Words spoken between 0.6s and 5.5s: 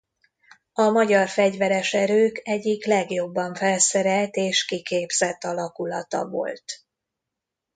A magyar fegyveres erők egyik legjobban felszerelt és kiképzett